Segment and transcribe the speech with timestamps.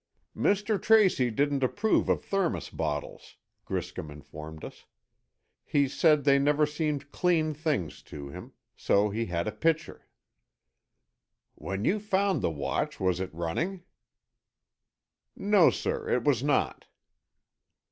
[0.35, 0.81] "Mr.
[0.81, 4.87] Tracy didn't approve of thermos bottles," Griscom informed us.
[5.63, 8.53] "He said they never seemed clean things to him.
[8.75, 10.07] So he had a pitcher."
[11.53, 13.83] "When you found the watch, was it running?"
[15.35, 16.87] "No, sir, it was not."